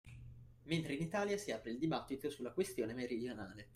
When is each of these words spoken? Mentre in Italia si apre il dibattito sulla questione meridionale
Mentre 0.63 0.95
in 0.95 1.03
Italia 1.03 1.37
si 1.37 1.51
apre 1.51 1.69
il 1.69 1.77
dibattito 1.77 2.31
sulla 2.31 2.53
questione 2.53 2.95
meridionale 2.95 3.69